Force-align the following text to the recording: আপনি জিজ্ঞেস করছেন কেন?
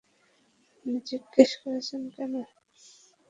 আপনি 0.69 0.97
জিজ্ঞেস 1.09 1.51
করছেন 1.61 2.01
কেন? 2.15 2.33